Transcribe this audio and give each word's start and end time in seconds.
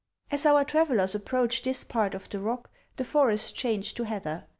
As 0.31 0.47
our 0.47 0.65
travellers 0.65 1.13
approached 1.13 1.63
this 1.63 1.83
part 1.83 2.15
of 2.15 2.27
the 2.29 2.39
rock, 2.39 2.71
the 2.95 3.03
forest 3.03 3.55
changed 3.55 3.95
to 3.97 4.03
heather. 4.05 4.47